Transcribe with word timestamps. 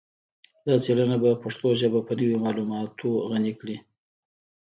دا 0.65 0.75
څیړنه 0.83 1.17
به 1.23 1.31
پښتو 1.43 1.67
ژبه 1.81 1.99
په 2.07 2.13
نوي 2.19 2.37
معلوماتو 2.43 3.09
غني 3.31 3.53
کړي 3.59 3.77